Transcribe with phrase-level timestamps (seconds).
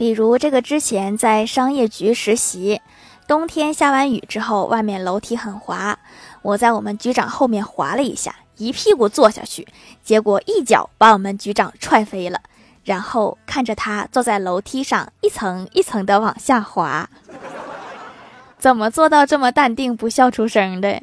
[0.00, 2.80] 比如这个之前在商业局实习
[3.28, 5.98] 冬天下完雨之后外面楼梯很滑
[6.40, 9.68] 我在我们局长后面滑了一下一屁股坐下去
[10.02, 12.40] 结果一脚把我们局长踹飞了
[12.82, 17.06] 然后看着他坐在楼梯上一层一层的往下滑。
[18.58, 21.02] 怎么做到这么淡定不笑出声的？